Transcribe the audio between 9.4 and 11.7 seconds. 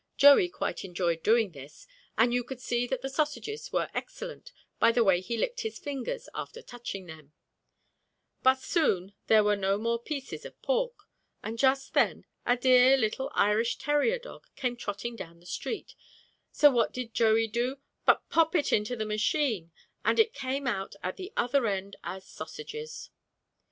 were no more pieces of pork, and